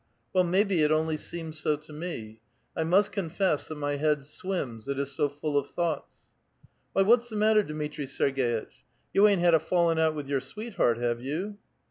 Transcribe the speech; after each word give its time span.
"Well, 0.33 0.43
maybe 0.45 0.81
it 0.81 0.91
only 0.91 1.15
seemed 1.15 1.53
so 1.53 1.75
to 1.77 1.93
me. 1.93 2.39
I 2.75 2.83
must 2.83 3.11
confess 3.11 3.67
that 3.67 3.75
my 3.75 3.97
head 3.97 4.23
swims, 4.25 4.87
it 4.87 4.97
is 4.97 5.11
so 5.11 5.29
full 5.29 5.59
of 5.59 5.69
thoughts." 5.69 6.31
"Why, 6.93 7.03
whafs 7.03 7.29
the 7.29 7.35
matter, 7.35 7.61
Dmitri 7.61 8.07
Serg^itch? 8.07 8.71
You 9.13 9.27
ain't 9.27 9.41
had 9.41 9.53
a 9.53 9.59
fallin' 9.59 9.99
out 9.99 10.15
with 10.15 10.27
3'ou 10.27 10.41
sweetheart, 10.41 10.97
have 10.97 11.21
you?" 11.21 11.59